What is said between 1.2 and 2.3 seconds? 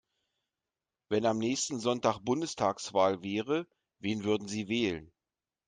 am nächsten Sonntag